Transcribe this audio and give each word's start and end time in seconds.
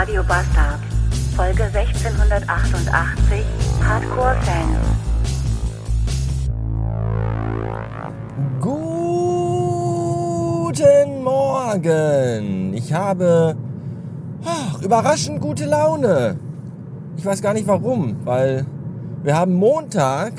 Radio 0.00 0.22
Bastard. 0.22 0.80
Folge 1.36 1.64
1688 1.64 3.44
Hardcore 3.86 4.34
Fans. 4.46 4.78
Guten 10.70 11.22
Morgen. 11.22 12.72
Ich 12.72 12.94
habe 12.94 13.54
ach, 14.42 14.80
überraschend 14.80 15.38
gute 15.42 15.66
Laune. 15.66 16.38
Ich 17.18 17.26
weiß 17.26 17.42
gar 17.42 17.52
nicht 17.52 17.66
warum, 17.66 18.24
weil 18.24 18.64
wir 19.22 19.36
haben 19.36 19.52
Montag 19.52 20.32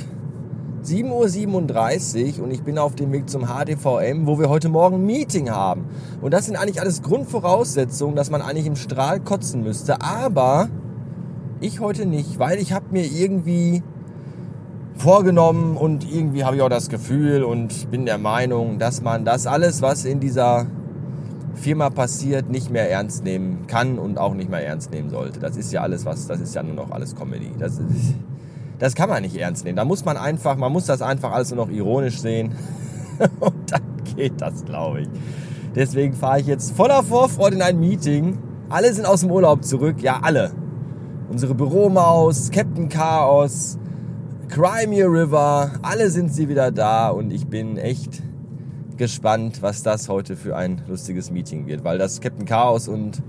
7.37 0.83 2.37
Uhr 2.37 2.43
und 2.43 2.51
ich 2.51 2.63
bin 2.63 2.77
auf 2.77 2.95
dem 2.95 3.11
Weg 3.11 3.29
zum 3.29 3.45
HDVM, 3.45 4.25
wo 4.25 4.39
wir 4.39 4.49
heute 4.49 4.69
Morgen 4.69 5.05
Meeting 5.05 5.49
haben. 5.49 5.85
Und 6.21 6.33
das 6.33 6.45
sind 6.45 6.55
eigentlich 6.55 6.81
alles 6.81 7.01
Grundvoraussetzungen, 7.01 8.15
dass 8.15 8.31
man 8.31 8.41
eigentlich 8.41 8.65
im 8.65 8.75
Strahl 8.75 9.19
kotzen 9.19 9.63
müsste. 9.63 10.01
Aber 10.01 10.69
ich 11.59 11.79
heute 11.79 12.05
nicht, 12.05 12.39
weil 12.39 12.57
ich 12.57 12.73
habe 12.73 12.85
mir 12.91 13.05
irgendwie 13.05 13.83
vorgenommen 14.95 15.77
und 15.77 16.09
irgendwie 16.11 16.43
habe 16.43 16.55
ich 16.55 16.61
auch 16.61 16.69
das 16.69 16.89
Gefühl 16.89 17.43
und 17.43 17.89
bin 17.91 18.05
der 18.05 18.17
Meinung, 18.17 18.79
dass 18.79 19.01
man 19.01 19.23
das 19.25 19.47
alles, 19.47 19.81
was 19.81 20.05
in 20.05 20.19
dieser 20.19 20.65
Firma 21.53 21.89
passiert, 21.89 22.49
nicht 22.49 22.71
mehr 22.71 22.89
ernst 22.89 23.23
nehmen 23.23 23.67
kann 23.67 23.99
und 23.99 24.17
auch 24.17 24.33
nicht 24.33 24.49
mehr 24.49 24.65
ernst 24.65 24.91
nehmen 24.91 25.09
sollte. 25.09 25.39
Das 25.39 25.57
ist 25.57 25.71
ja 25.71 25.81
alles 25.81 26.05
was, 26.05 26.27
das 26.27 26.39
ist 26.39 26.55
ja 26.55 26.63
nur 26.63 26.75
noch 26.75 26.91
alles 26.91 27.15
Comedy. 27.15 27.51
Das 27.59 27.73
ist, 27.73 28.15
das 28.81 28.95
kann 28.95 29.09
man 29.09 29.21
nicht 29.21 29.37
ernst 29.37 29.63
nehmen. 29.63 29.75
Da 29.75 29.85
muss 29.85 30.05
man 30.05 30.17
einfach, 30.17 30.57
man 30.57 30.71
muss 30.71 30.87
das 30.87 31.03
einfach 31.03 31.31
alles 31.31 31.51
nur 31.51 31.67
noch 31.67 31.71
ironisch 31.71 32.19
sehen. 32.19 32.55
Und 33.39 33.71
dann 33.71 33.83
geht 34.15 34.41
das, 34.41 34.65
glaube 34.65 35.01
ich. 35.01 35.07
Deswegen 35.75 36.15
fahre 36.15 36.39
ich 36.39 36.47
jetzt 36.47 36.75
voller 36.75 37.03
Vorfreude 37.03 37.57
in 37.57 37.61
ein 37.61 37.79
Meeting. 37.79 38.39
Alle 38.69 38.91
sind 38.91 39.05
aus 39.05 39.19
dem 39.19 39.29
Urlaub 39.29 39.63
zurück. 39.63 40.01
Ja, 40.01 40.21
alle. 40.23 40.51
Unsere 41.29 41.53
Büromaus, 41.53 42.49
Captain 42.49 42.89
Chaos, 42.89 43.77
Crimea 44.49 45.05
River, 45.05 45.73
alle 45.83 46.09
sind 46.09 46.33
sie 46.33 46.49
wieder 46.49 46.71
da 46.71 47.09
und 47.09 47.31
ich 47.31 47.47
bin 47.47 47.77
echt 47.77 48.23
gespannt, 48.97 49.61
was 49.61 49.83
das 49.83 50.09
heute 50.09 50.35
für 50.35 50.57
ein 50.57 50.81
lustiges 50.87 51.29
Meeting 51.29 51.67
wird, 51.67 51.83
weil 51.83 51.99
das 51.99 52.19
Captain 52.19 52.45
Chaos 52.45 52.87
und 52.87 53.21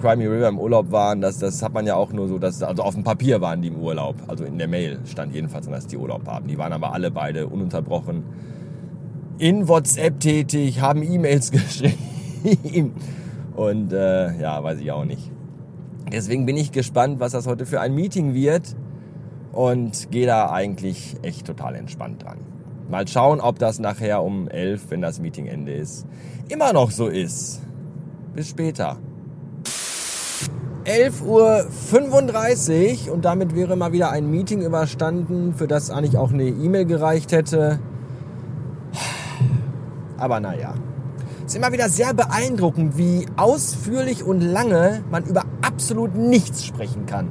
Crimey 0.00 0.26
River 0.26 0.48
im 0.48 0.58
Urlaub 0.58 0.90
waren, 0.90 1.20
das, 1.20 1.38
das 1.38 1.62
hat 1.62 1.72
man 1.72 1.86
ja 1.86 1.94
auch 1.94 2.12
nur 2.12 2.28
so, 2.28 2.38
dass, 2.38 2.62
also 2.62 2.82
auf 2.82 2.94
dem 2.94 3.04
Papier 3.04 3.40
waren 3.40 3.62
die 3.62 3.68
im 3.68 3.76
Urlaub. 3.76 4.16
Also 4.26 4.44
in 4.44 4.58
der 4.58 4.68
Mail 4.68 5.00
stand 5.04 5.34
jedenfalls, 5.34 5.68
dass 5.68 5.86
die 5.86 5.96
Urlaub 5.96 6.26
haben. 6.26 6.48
Die 6.48 6.58
waren 6.58 6.72
aber 6.72 6.92
alle 6.92 7.10
beide 7.10 7.46
ununterbrochen 7.46 8.24
in 9.40 9.68
WhatsApp 9.68 10.20
tätig, 10.20 10.80
haben 10.80 11.02
E-Mails 11.02 11.50
geschrieben. 11.52 12.94
Und 13.56 13.92
äh, 13.92 14.38
ja, 14.40 14.62
weiß 14.62 14.80
ich 14.80 14.92
auch 14.92 15.04
nicht. 15.04 15.30
Deswegen 16.12 16.46
bin 16.46 16.56
ich 16.56 16.72
gespannt, 16.72 17.20
was 17.20 17.32
das 17.32 17.46
heute 17.46 17.66
für 17.66 17.80
ein 17.80 17.94
Meeting 17.94 18.34
wird. 18.34 18.76
Und 19.52 20.12
gehe 20.12 20.26
da 20.26 20.52
eigentlich 20.52 21.16
echt 21.22 21.46
total 21.46 21.74
entspannt 21.74 22.22
dran. 22.22 22.38
Mal 22.88 23.08
schauen, 23.08 23.40
ob 23.40 23.58
das 23.58 23.80
nachher 23.80 24.22
um 24.22 24.46
11, 24.46 24.90
wenn 24.90 25.00
das 25.00 25.20
Meeting 25.20 25.46
Ende 25.46 25.72
ist, 25.72 26.06
immer 26.48 26.72
noch 26.72 26.90
so 26.92 27.08
ist. 27.08 27.60
Bis 28.34 28.50
später. 28.50 28.98
11.35 30.90 33.06
Uhr 33.06 33.14
und 33.14 33.24
damit 33.24 33.54
wäre 33.54 33.76
mal 33.76 33.92
wieder 33.92 34.10
ein 34.10 34.28
Meeting 34.28 34.62
überstanden, 34.62 35.54
für 35.54 35.68
das 35.68 35.90
eigentlich 35.90 36.18
auch 36.18 36.32
eine 36.32 36.42
E-Mail 36.44 36.84
gereicht 36.84 37.30
hätte. 37.30 37.78
Aber 40.18 40.40
naja. 40.40 40.74
Es 41.46 41.54
ist 41.54 41.56
immer 41.56 41.72
wieder 41.72 41.88
sehr 41.88 42.12
beeindruckend, 42.12 42.98
wie 42.98 43.26
ausführlich 43.36 44.24
und 44.24 44.40
lange 44.40 45.04
man 45.10 45.24
über 45.24 45.44
absolut 45.62 46.16
nichts 46.16 46.64
sprechen 46.64 47.06
kann. 47.06 47.28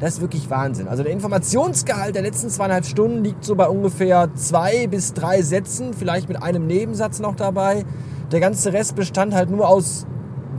Das 0.00 0.14
ist 0.14 0.20
wirklich 0.20 0.50
Wahnsinn. 0.50 0.88
Also 0.88 1.02
der 1.02 1.12
Informationsgehalt 1.12 2.14
der 2.14 2.22
letzten 2.22 2.50
zweieinhalb 2.50 2.84
Stunden 2.84 3.24
liegt 3.24 3.44
so 3.44 3.54
bei 3.54 3.68
ungefähr 3.68 4.28
zwei 4.34 4.86
bis 4.86 5.14
drei 5.14 5.42
Sätzen, 5.42 5.94
vielleicht 5.94 6.28
mit 6.28 6.42
einem 6.42 6.66
Nebensatz 6.66 7.20
noch 7.20 7.36
dabei. 7.36 7.84
Der 8.32 8.40
ganze 8.40 8.72
Rest 8.72 8.96
bestand 8.96 9.34
halt 9.34 9.50
nur 9.50 9.68
aus 9.68 10.06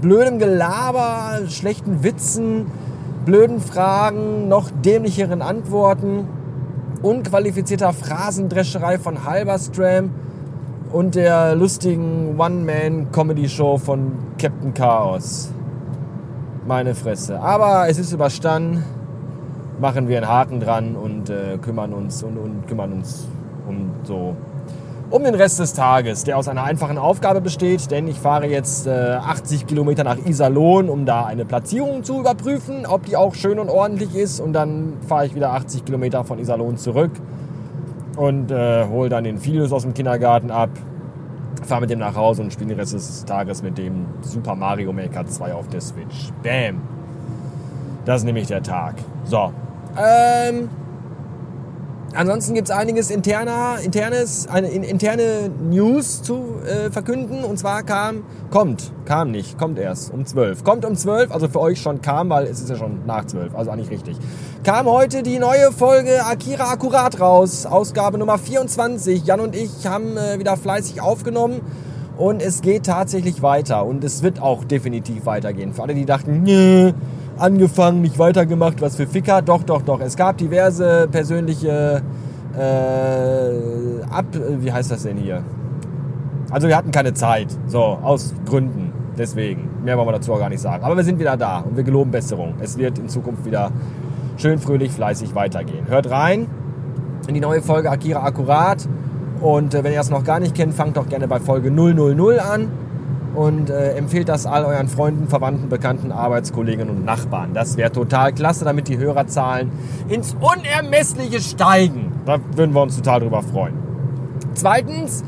blödem 0.01 0.39
Gelaber, 0.39 1.47
schlechten 1.47 2.03
Witzen, 2.03 2.67
blöden 3.25 3.59
Fragen, 3.59 4.47
noch 4.47 4.69
dämlicheren 4.83 5.41
Antworten, 5.41 6.27
unqualifizierter 7.01 7.93
Phrasendrescherei 7.93 8.97
von 8.99 9.25
Halberstram 9.25 10.11
und 10.91 11.15
der 11.15 11.55
lustigen 11.55 12.39
One-Man-Comedy-Show 12.39 13.77
von 13.77 14.13
Captain 14.37 14.73
Chaos. 14.73 15.51
Meine 16.65 16.95
Fresse. 16.95 17.39
Aber 17.39 17.87
es 17.89 17.99
ist 17.99 18.11
überstanden. 18.11 18.83
Machen 19.79 20.07
wir 20.07 20.17
einen 20.17 20.27
Haken 20.27 20.59
dran 20.59 20.95
und 20.95 21.29
äh, 21.29 21.57
kümmern 21.61 21.93
uns 21.93 22.23
und, 22.23 22.37
und 22.37 22.67
kümmern 22.67 22.93
uns 22.93 23.27
um 23.67 23.91
so 24.03 24.35
um 25.09 25.23
den 25.23 25.35
Rest 25.35 25.59
des 25.59 25.73
Tages, 25.73 26.23
der 26.23 26.37
aus 26.37 26.47
einer 26.47 26.63
einfachen 26.63 26.97
Aufgabe 26.97 27.39
besteht, 27.41 27.89
denn 27.91 28.07
ich 28.07 28.19
fahre 28.19 28.47
jetzt 28.47 28.87
äh, 28.87 28.91
80 28.91 29.65
Kilometer 29.65 30.03
nach 30.03 30.17
Iserlohn, 30.17 30.89
um 30.89 31.05
da 31.05 31.25
eine 31.25 31.45
Platzierung 31.45 32.03
zu 32.03 32.19
überprüfen, 32.19 32.85
ob 32.85 33.05
die 33.05 33.15
auch 33.15 33.33
schön 33.33 33.59
und 33.59 33.69
ordentlich 33.69 34.15
ist 34.15 34.39
und 34.39 34.53
dann 34.53 34.93
fahre 35.07 35.25
ich 35.25 35.35
wieder 35.35 35.53
80 35.53 35.85
Kilometer 35.85 36.23
von 36.23 36.39
Iserlohn 36.39 36.77
zurück 36.77 37.11
und 38.17 38.51
äh, 38.51 38.85
hole 38.85 39.09
dann 39.09 39.23
den 39.23 39.37
Filius 39.37 39.71
aus 39.71 39.83
dem 39.83 39.93
Kindergarten 39.93 40.51
ab, 40.51 40.69
fahre 41.63 41.81
mit 41.81 41.89
dem 41.89 41.99
nach 41.99 42.15
Hause 42.15 42.41
und 42.41 42.51
spiele 42.51 42.69
den 42.69 42.79
Rest 42.79 42.93
des 42.93 43.23
Tages 43.23 43.63
mit 43.63 43.77
dem 43.77 44.05
Super 44.21 44.55
Mario 44.55 44.91
Maker 44.91 45.25
2 45.25 45.53
auf 45.53 45.67
der 45.69 45.81
Switch. 45.81 46.31
Bam! 46.43 46.81
Das 48.03 48.21
ist 48.21 48.25
nämlich 48.25 48.47
der 48.47 48.63
Tag. 48.63 48.95
So. 49.25 49.51
Ähm, 49.97 50.69
Ansonsten 52.17 52.55
gibt 52.55 52.69
es 52.69 52.75
einiges 52.75 53.11
interner, 53.11 53.75
internes, 53.83 54.47
eine 54.47 54.69
interne 54.69 55.51
News 55.69 56.23
zu 56.23 56.55
äh, 56.65 56.89
verkünden. 56.89 57.43
Und 57.43 57.59
zwar 57.59 57.83
kam, 57.83 58.23
kommt, 58.49 58.91
kam 59.05 59.29
nicht, 59.29 59.59
kommt 59.59 59.77
erst 59.77 60.11
um 60.11 60.25
12. 60.25 60.63
Kommt 60.63 60.83
um 60.83 60.95
12, 60.95 61.31
also 61.31 61.47
für 61.47 61.59
euch 61.59 61.79
schon 61.79 62.01
kam, 62.01 62.31
weil 62.31 62.47
es 62.47 62.59
ist 62.59 62.69
ja 62.69 62.75
schon 62.75 63.05
nach 63.05 63.25
12, 63.25 63.53
also 63.53 63.69
eigentlich 63.69 63.91
richtig. 63.91 64.17
Kam 64.63 64.87
heute 64.87 65.21
die 65.21 65.37
neue 65.37 65.71
Folge 65.71 66.25
Akira 66.25 66.71
Akkurat 66.71 67.19
raus, 67.19 67.67
Ausgabe 67.67 68.17
Nummer 68.17 68.39
24. 68.39 69.23
Jan 69.23 69.39
und 69.39 69.55
ich 69.55 69.85
haben 69.85 70.17
äh, 70.17 70.39
wieder 70.39 70.57
fleißig 70.57 71.01
aufgenommen. 71.01 71.61
Und 72.17 72.41
es 72.41 72.63
geht 72.63 72.87
tatsächlich 72.87 73.43
weiter. 73.43 73.85
Und 73.85 74.03
es 74.03 74.23
wird 74.23 74.41
auch 74.41 74.63
definitiv 74.63 75.27
weitergehen. 75.27 75.71
Für 75.75 75.83
alle, 75.83 75.93
die 75.93 76.05
dachten, 76.05 76.41
nee, 76.41 76.95
angefangen, 77.37 78.01
nicht 78.01 78.19
weitergemacht, 78.19 78.81
was 78.81 78.95
für 78.95 79.07
Ficker. 79.07 79.41
Doch, 79.41 79.63
doch, 79.63 79.81
doch. 79.81 79.99
Es 80.01 80.15
gab 80.15 80.37
diverse 80.37 81.07
persönliche 81.11 82.01
äh, 82.57 84.03
ab, 84.09 84.25
wie 84.59 84.71
heißt 84.71 84.91
das 84.91 85.03
denn 85.03 85.17
hier? 85.17 85.43
Also 86.49 86.67
wir 86.67 86.77
hatten 86.77 86.91
keine 86.91 87.13
Zeit, 87.13 87.55
so 87.67 87.79
aus 87.79 88.33
Gründen. 88.45 88.91
Deswegen, 89.17 89.69
mehr 89.83 89.97
wollen 89.97 90.07
wir 90.07 90.13
dazu 90.13 90.33
auch 90.33 90.39
gar 90.39 90.49
nicht 90.49 90.61
sagen. 90.61 90.83
Aber 90.83 90.95
wir 90.95 91.03
sind 91.03 91.19
wieder 91.19 91.37
da 91.37 91.59
und 91.59 91.75
wir 91.75 91.83
geloben 91.83 92.11
Besserung. 92.11 92.55
Es 92.59 92.77
wird 92.77 92.99
in 92.99 93.09
Zukunft 93.09 93.45
wieder 93.45 93.71
schön 94.37 94.59
fröhlich, 94.59 94.91
fleißig 94.91 95.35
weitergehen. 95.35 95.87
Hört 95.87 96.09
rein 96.09 96.47
in 97.27 97.33
die 97.33 97.39
neue 97.39 97.61
Folge 97.61 97.89
Akira 97.89 98.23
Akkurat. 98.23 98.87
Und 99.41 99.73
äh, 99.73 99.83
wenn 99.83 99.91
ihr 99.91 99.99
das 99.99 100.09
noch 100.09 100.23
gar 100.23 100.39
nicht 100.39 100.55
kennt, 100.55 100.73
fangt 100.73 100.97
doch 100.97 101.09
gerne 101.09 101.27
bei 101.27 101.39
Folge 101.39 101.71
000 101.71 102.39
an 102.39 102.69
und 103.37 103.69
äh, 103.69 103.91
empfehlt 103.91 104.29
das 104.29 104.47
all 104.47 104.65
euren 104.65 104.87
Freunden, 104.87 105.27
Verwandten, 105.27 105.69
Bekannten, 105.69 106.11
Arbeitskollegen 106.11 106.89
und 106.89 107.05
Nachbarn. 107.05 107.53
Das 107.53 107.77
wäre 107.77 107.91
total 107.91 108.33
klasse, 108.33 108.65
damit 108.65 108.87
die 108.87 108.97
Hörerzahlen 108.97 109.71
ins 110.09 110.35
Unermessliche 110.41 111.39
steigen. 111.39 112.13
Da 112.25 112.39
würden 112.55 112.73
wir 112.73 112.81
uns 112.81 112.95
total 112.95 113.19
drüber 113.19 113.43
freuen. 113.43 113.75
Zweitens 114.55 115.23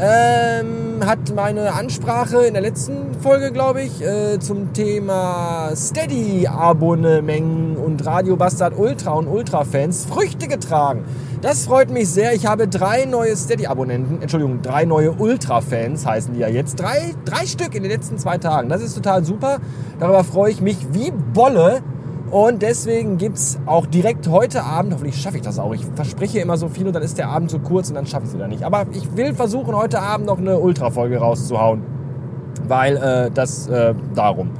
ähm, 0.00 1.00
hat 1.04 1.34
meine 1.34 1.72
Ansprache 1.72 2.44
in 2.44 2.54
der 2.54 2.62
letzten 2.62 3.14
Folge, 3.20 3.52
glaube 3.52 3.82
ich, 3.82 4.02
äh, 4.02 4.38
zum 4.40 4.72
Thema 4.72 5.70
Steady-Abonnemengen 5.74 7.76
und 7.76 8.04
Radio 8.04 8.36
Bastard 8.36 8.76
Ultra 8.76 9.12
und 9.12 9.28
Ultra-Fans 9.28 10.06
Früchte 10.06 10.48
getragen. 10.48 11.04
Das 11.42 11.66
freut 11.66 11.90
mich 11.90 12.08
sehr. 12.08 12.34
Ich 12.34 12.46
habe 12.46 12.66
drei 12.66 13.04
neue 13.04 13.36
Steady-Abonnenten, 13.36 14.22
Entschuldigung, 14.22 14.62
drei 14.62 14.84
neue 14.84 15.12
Ultra-Fans 15.12 16.06
heißen 16.06 16.34
die 16.34 16.40
ja 16.40 16.48
jetzt. 16.48 16.80
Drei, 16.80 17.14
drei 17.24 17.46
Stück 17.46 17.74
in 17.74 17.82
den 17.82 17.92
letzten 17.92 18.18
zwei 18.18 18.38
Tagen. 18.38 18.68
Das 18.68 18.82
ist 18.82 18.94
total 18.94 19.24
super. 19.24 19.58
Darüber 20.00 20.24
freue 20.24 20.50
ich 20.50 20.60
mich 20.60 20.78
wie 20.92 21.10
Bolle. 21.10 21.82
Und 22.34 22.62
deswegen 22.62 23.16
gibt 23.16 23.36
es 23.36 23.60
auch 23.64 23.86
direkt 23.86 24.26
heute 24.26 24.64
Abend, 24.64 24.92
hoffentlich 24.92 25.22
schaffe 25.22 25.36
ich 25.36 25.44
das 25.44 25.60
auch. 25.60 25.72
Ich 25.72 25.86
verspreche 25.94 26.40
immer 26.40 26.56
so 26.56 26.66
viel 26.66 26.84
und 26.84 26.92
dann 26.92 27.04
ist 27.04 27.16
der 27.16 27.28
Abend 27.28 27.48
so 27.48 27.60
kurz 27.60 27.90
und 27.90 27.94
dann 27.94 28.06
schaffe 28.06 28.24
ich 28.24 28.30
es 28.30 28.34
wieder 28.34 28.48
nicht. 28.48 28.64
Aber 28.64 28.86
ich 28.90 29.16
will 29.16 29.34
versuchen, 29.34 29.76
heute 29.76 30.00
Abend 30.00 30.26
noch 30.26 30.38
eine 30.38 30.58
Ultra-Folge 30.58 31.18
rauszuhauen. 31.18 31.82
Weil 32.66 32.96
äh, 32.96 33.30
das 33.32 33.68
äh, 33.68 33.94
darum. 34.16 34.50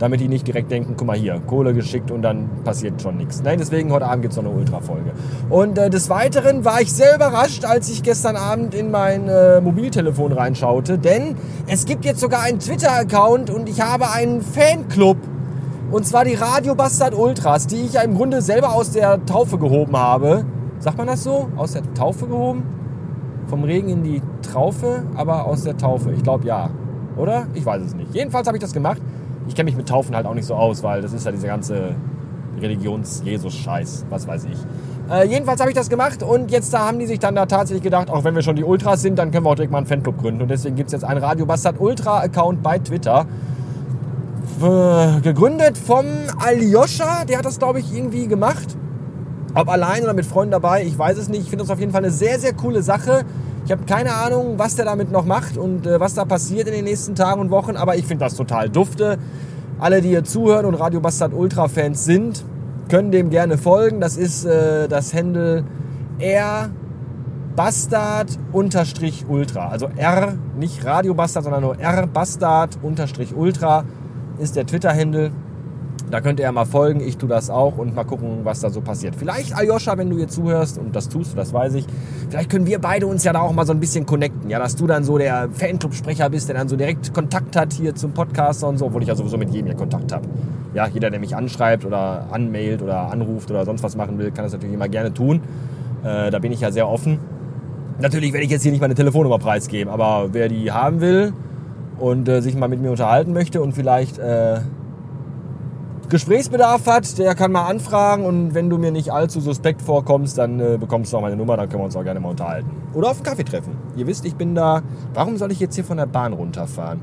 Damit 0.00 0.18
die 0.18 0.26
nicht 0.26 0.44
direkt 0.44 0.72
denken, 0.72 0.94
guck 0.96 1.06
mal 1.06 1.16
hier, 1.16 1.40
Kohle 1.46 1.72
geschickt 1.72 2.10
und 2.10 2.22
dann 2.22 2.50
passiert 2.64 3.00
schon 3.00 3.16
nichts. 3.16 3.42
Nein, 3.44 3.58
deswegen 3.60 3.92
heute 3.92 4.06
Abend 4.06 4.22
gibt 4.22 4.32
es 4.32 4.36
noch 4.36 4.50
eine 4.50 4.58
Ultra-Folge. 4.58 5.12
Und 5.50 5.78
äh, 5.78 5.88
des 5.88 6.10
Weiteren 6.10 6.64
war 6.64 6.80
ich 6.80 6.92
sehr 6.92 7.14
überrascht, 7.14 7.64
als 7.64 7.90
ich 7.90 8.02
gestern 8.02 8.34
Abend 8.34 8.74
in 8.74 8.90
mein 8.90 9.28
äh, 9.28 9.60
Mobiltelefon 9.60 10.32
reinschaute. 10.32 10.98
Denn 10.98 11.36
es 11.68 11.84
gibt 11.84 12.04
jetzt 12.04 12.18
sogar 12.18 12.42
einen 12.42 12.58
Twitter-Account 12.58 13.50
und 13.50 13.68
ich 13.68 13.80
habe 13.82 14.10
einen 14.10 14.42
Fanclub 14.42 15.16
Und 15.90 16.06
zwar 16.06 16.24
die 16.24 16.34
Radio 16.34 16.76
Bastard 16.76 17.14
Ultras, 17.14 17.66
die 17.66 17.82
ich 17.82 17.94
ja 17.94 18.02
im 18.02 18.14
Grunde 18.14 18.42
selber 18.42 18.74
aus 18.74 18.92
der 18.92 19.26
Taufe 19.26 19.58
gehoben 19.58 19.96
habe. 19.96 20.44
Sagt 20.78 20.96
man 20.96 21.08
das 21.08 21.24
so? 21.24 21.48
Aus 21.56 21.72
der 21.72 21.82
Taufe 21.94 22.28
gehoben? 22.28 22.62
Vom 23.48 23.64
Regen 23.64 23.88
in 23.88 24.04
die 24.04 24.22
Traufe, 24.40 25.02
aber 25.16 25.46
aus 25.46 25.64
der 25.64 25.76
Taufe. 25.76 26.12
Ich 26.12 26.22
glaube 26.22 26.46
ja. 26.46 26.70
Oder? 27.16 27.48
Ich 27.54 27.66
weiß 27.66 27.82
es 27.82 27.94
nicht. 27.96 28.14
Jedenfalls 28.14 28.46
habe 28.46 28.56
ich 28.56 28.62
das 28.62 28.72
gemacht. 28.72 29.02
Ich 29.48 29.56
kenne 29.56 29.64
mich 29.64 29.76
mit 29.76 29.88
Taufen 29.88 30.14
halt 30.14 30.26
auch 30.26 30.34
nicht 30.34 30.46
so 30.46 30.54
aus, 30.54 30.84
weil 30.84 31.02
das 31.02 31.12
ist 31.12 31.26
ja 31.26 31.32
diese 31.32 31.48
ganze 31.48 31.96
Religions-Jesus-Scheiß. 32.60 34.06
Was 34.10 34.28
weiß 34.28 34.44
ich. 34.44 34.58
Äh, 35.12 35.26
jedenfalls 35.26 35.60
habe 35.60 35.70
ich 35.70 35.76
das 35.76 35.90
gemacht 35.90 36.22
und 36.22 36.52
jetzt 36.52 36.72
da 36.72 36.86
haben 36.86 37.00
die 37.00 37.06
sich 37.06 37.18
dann 37.18 37.34
da 37.34 37.46
tatsächlich 37.46 37.82
gedacht, 37.82 38.10
auch 38.10 38.22
wenn 38.22 38.36
wir 38.36 38.42
schon 38.42 38.54
die 38.54 38.62
Ultras 38.62 39.02
sind, 39.02 39.18
dann 39.18 39.32
können 39.32 39.44
wir 39.44 39.50
auch 39.50 39.56
direkt 39.56 39.72
mal 39.72 39.78
einen 39.78 39.88
Fanclub 39.88 40.18
gründen. 40.18 40.42
Und 40.42 40.48
deswegen 40.52 40.76
gibt 40.76 40.86
es 40.86 40.92
jetzt 40.92 41.04
einen 41.04 41.18
Radio 41.18 41.46
Bastard 41.46 41.80
Ultra-Account 41.80 42.62
bei 42.62 42.78
Twitter. 42.78 43.26
Äh, 44.60 45.20
gegründet 45.22 45.78
vom 45.78 46.04
Aljoscha, 46.38 47.24
der 47.24 47.38
hat 47.38 47.46
das, 47.46 47.58
glaube 47.58 47.80
ich, 47.80 47.94
irgendwie 47.94 48.26
gemacht. 48.26 48.76
Ob 49.54 49.70
allein 49.70 50.02
oder 50.02 50.12
mit 50.12 50.26
Freunden 50.26 50.52
dabei, 50.52 50.84
ich 50.84 50.98
weiß 50.98 51.16
es 51.16 51.28
nicht. 51.28 51.42
Ich 51.42 51.48
finde 51.48 51.64
das 51.64 51.70
auf 51.70 51.80
jeden 51.80 51.92
Fall 51.92 52.02
eine 52.04 52.12
sehr, 52.12 52.38
sehr 52.38 52.52
coole 52.52 52.82
Sache. 52.82 53.24
Ich 53.64 53.72
habe 53.72 53.84
keine 53.84 54.12
Ahnung, 54.12 54.58
was 54.58 54.76
der 54.76 54.84
damit 54.84 55.10
noch 55.10 55.24
macht 55.24 55.56
und 55.56 55.86
äh, 55.86 55.98
was 55.98 56.12
da 56.12 56.26
passiert 56.26 56.68
in 56.68 56.74
den 56.74 56.84
nächsten 56.84 57.14
Tagen 57.14 57.40
und 57.40 57.50
Wochen, 57.50 57.76
aber 57.76 57.96
ich 57.96 58.04
finde 58.04 58.24
das 58.24 58.34
total 58.34 58.68
dufte. 58.68 59.18
Alle, 59.78 60.02
die 60.02 60.08
hier 60.08 60.24
zuhören 60.24 60.66
und 60.66 60.74
Radio 60.74 61.00
Bastard 61.00 61.32
Ultra 61.32 61.68
Fans 61.68 62.04
sind, 62.04 62.44
können 62.90 63.12
dem 63.12 63.30
gerne 63.30 63.56
folgen. 63.56 64.00
Das 64.00 64.18
ist 64.18 64.44
äh, 64.44 64.88
das 64.88 65.14
Handle 65.14 65.64
R 66.18 66.68
Bastard 67.56 68.38
unterstrich 68.52 69.24
Ultra. 69.26 69.68
Also 69.68 69.88
R, 69.96 70.34
nicht 70.58 70.84
Radio 70.84 71.14
Bastard, 71.14 71.44
sondern 71.44 71.62
nur 71.62 71.78
R 71.78 72.06
Bastard 72.06 72.78
unterstrich 72.82 73.34
Ultra 73.34 73.84
ist 74.40 74.56
der 74.56 74.66
Twitter-Handle. 74.66 75.30
Da 76.10 76.20
könnt 76.20 76.40
ihr 76.40 76.44
ja 76.44 76.52
mal 76.52 76.64
folgen, 76.64 77.00
ich 77.00 77.18
tue 77.18 77.28
das 77.28 77.50
auch 77.50 77.78
und 77.78 77.94
mal 77.94 78.02
gucken, 78.02 78.40
was 78.42 78.58
da 78.60 78.70
so 78.70 78.80
passiert. 78.80 79.14
Vielleicht, 79.14 79.54
Aljoscha, 79.54 79.96
wenn 79.96 80.10
du 80.10 80.16
hier 80.16 80.26
zuhörst, 80.26 80.76
und 80.76 80.96
das 80.96 81.08
tust 81.08 81.38
das 81.38 81.52
weiß 81.52 81.74
ich, 81.74 81.86
vielleicht 82.28 82.50
können 82.50 82.66
wir 82.66 82.80
beide 82.80 83.06
uns 83.06 83.22
ja 83.22 83.32
da 83.32 83.40
auch 83.40 83.52
mal 83.52 83.64
so 83.64 83.72
ein 83.72 83.78
bisschen 83.78 84.06
connecten. 84.06 84.50
Ja, 84.50 84.58
dass 84.58 84.74
du 84.74 84.88
dann 84.88 85.04
so 85.04 85.18
der 85.18 85.48
Fanclub-Sprecher 85.52 86.28
bist, 86.30 86.48
der 86.48 86.56
dann 86.56 86.68
so 86.68 86.74
direkt 86.74 87.14
Kontakt 87.14 87.54
hat 87.54 87.72
hier 87.74 87.94
zum 87.94 88.12
Podcaster 88.12 88.66
und 88.66 88.78
so, 88.78 88.86
obwohl 88.86 89.02
ich 89.02 89.08
ja 89.08 89.14
sowieso 89.14 89.38
mit 89.38 89.50
jedem 89.50 89.66
hier 89.66 89.76
Kontakt 89.76 90.10
habe. 90.10 90.26
Ja, 90.74 90.88
jeder, 90.88 91.10
der 91.10 91.20
mich 91.20 91.36
anschreibt 91.36 91.84
oder 91.84 92.26
anmailt 92.32 92.82
oder 92.82 93.12
anruft 93.12 93.50
oder 93.50 93.64
sonst 93.64 93.84
was 93.84 93.94
machen 93.94 94.18
will, 94.18 94.32
kann 94.32 94.44
das 94.44 94.52
natürlich 94.52 94.74
immer 94.74 94.88
gerne 94.88 95.14
tun. 95.14 95.40
Äh, 96.02 96.30
da 96.32 96.38
bin 96.40 96.50
ich 96.50 96.60
ja 96.60 96.72
sehr 96.72 96.88
offen. 96.88 97.20
Natürlich 98.00 98.32
werde 98.32 98.44
ich 98.46 98.50
jetzt 98.50 98.62
hier 98.62 98.72
nicht 98.72 98.80
meine 98.80 98.94
Telefonnummer 98.94 99.38
preisgeben, 99.38 99.92
aber 99.92 100.30
wer 100.32 100.48
die 100.48 100.72
haben 100.72 101.00
will 101.00 101.34
und 102.00 102.28
äh, 102.28 102.40
sich 102.40 102.56
mal 102.56 102.68
mit 102.68 102.80
mir 102.80 102.90
unterhalten 102.90 103.32
möchte 103.32 103.62
und 103.62 103.72
vielleicht 103.72 104.18
äh, 104.18 104.60
Gesprächsbedarf 106.08 106.86
hat, 106.86 107.18
der 107.18 107.36
kann 107.36 107.52
mal 107.52 107.66
anfragen 107.66 108.24
und 108.24 108.52
wenn 108.52 108.68
du 108.68 108.78
mir 108.78 108.90
nicht 108.90 109.12
allzu 109.12 109.40
suspekt 109.40 109.80
vorkommst, 109.80 110.38
dann 110.38 110.58
äh, 110.58 110.76
bekommst 110.78 111.12
du 111.12 111.16
auch 111.16 111.20
meine 111.20 111.36
Nummer, 111.36 111.56
dann 111.56 111.68
können 111.68 111.82
wir 111.82 111.84
uns 111.84 111.94
auch 111.94 112.02
gerne 112.02 112.18
mal 112.18 112.30
unterhalten. 112.30 112.70
Oder 112.94 113.10
auf 113.10 113.18
einen 113.18 113.24
Kaffee 113.24 113.44
treffen. 113.44 113.76
Ihr 113.94 114.08
wisst, 114.08 114.24
ich 114.24 114.34
bin 114.34 114.56
da. 114.56 114.82
Warum 115.14 115.36
soll 115.36 115.52
ich 115.52 115.60
jetzt 115.60 115.76
hier 115.76 115.84
von 115.84 115.98
der 115.98 116.06
Bahn 116.06 116.32
runterfahren? 116.32 117.00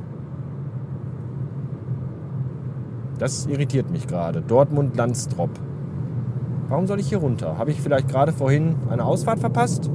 Das 3.18 3.46
irritiert 3.46 3.90
mich 3.90 4.08
gerade. 4.08 4.42
Dortmund-Landstrop. 4.42 5.52
Warum 6.68 6.86
soll 6.86 7.00
ich 7.00 7.08
hier 7.08 7.20
runter? 7.20 7.58
Habe 7.58 7.72
ich 7.72 7.82
vielleicht 7.82 8.10
gerade 8.10 8.34
vorhin 8.34 8.76
eine 8.90 9.06
Ausfahrt 9.06 9.40
verpasst? 9.40 9.90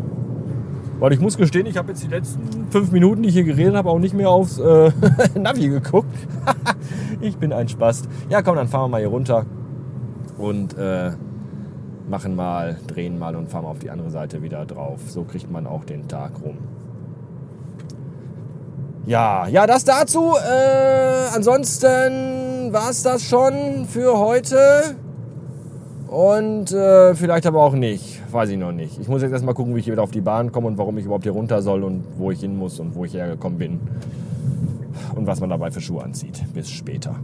Weil 1.02 1.12
ich 1.12 1.18
muss 1.18 1.36
gestehen, 1.36 1.66
ich 1.66 1.76
habe 1.76 1.88
jetzt 1.88 2.04
die 2.04 2.06
letzten 2.06 2.68
fünf 2.70 2.92
Minuten, 2.92 3.24
die 3.24 3.30
ich 3.30 3.34
hier 3.34 3.42
geredet 3.42 3.74
habe, 3.74 3.90
auch 3.90 3.98
nicht 3.98 4.14
mehr 4.14 4.30
aufs 4.30 4.60
äh, 4.60 4.92
Navi 5.34 5.68
geguckt. 5.68 6.14
ich 7.20 7.36
bin 7.38 7.52
ein 7.52 7.68
Spast. 7.68 8.08
Ja, 8.28 8.40
komm, 8.40 8.54
dann 8.54 8.68
fahren 8.68 8.84
wir 8.84 8.88
mal 8.88 9.00
hier 9.00 9.08
runter 9.08 9.44
und 10.38 10.78
äh, 10.78 11.10
machen 12.08 12.36
mal, 12.36 12.78
drehen 12.86 13.18
mal 13.18 13.34
und 13.34 13.48
fahren 13.48 13.64
mal 13.64 13.70
auf 13.70 13.80
die 13.80 13.90
andere 13.90 14.10
Seite 14.10 14.42
wieder 14.42 14.64
drauf. 14.64 15.00
So 15.08 15.24
kriegt 15.24 15.50
man 15.50 15.66
auch 15.66 15.84
den 15.84 16.06
Tag 16.06 16.34
rum. 16.40 16.58
Ja, 19.04 19.48
ja, 19.48 19.66
das 19.66 19.84
dazu. 19.84 20.34
Äh, 20.36 21.34
ansonsten 21.34 22.72
war 22.72 22.90
es 22.90 23.02
das 23.02 23.24
schon 23.24 23.86
für 23.88 24.20
heute. 24.20 24.94
Und 26.12 26.70
äh, 26.72 27.14
vielleicht 27.14 27.46
aber 27.46 27.62
auch 27.62 27.72
nicht. 27.72 28.20
Weiß 28.30 28.50
ich 28.50 28.58
noch 28.58 28.72
nicht. 28.72 29.00
Ich 29.00 29.08
muss 29.08 29.22
jetzt 29.22 29.32
erstmal 29.32 29.54
gucken, 29.54 29.74
wie 29.74 29.78
ich 29.78 29.86
hier 29.86 29.94
wieder 29.94 30.02
auf 30.02 30.10
die 30.10 30.20
Bahn 30.20 30.52
komme 30.52 30.66
und 30.66 30.76
warum 30.76 30.98
ich 30.98 31.06
überhaupt 31.06 31.24
hier 31.24 31.32
runter 31.32 31.62
soll 31.62 31.82
und 31.84 32.04
wo 32.18 32.30
ich 32.30 32.40
hin 32.40 32.54
muss 32.54 32.78
und 32.80 32.94
wo 32.94 33.06
ich 33.06 33.14
hergekommen 33.14 33.58
bin. 33.58 33.80
Und 35.14 35.26
was 35.26 35.40
man 35.40 35.48
dabei 35.48 35.70
für 35.70 35.80
Schuhe 35.80 36.02
anzieht. 36.04 36.42
Bis 36.52 36.70
später. 36.70 37.16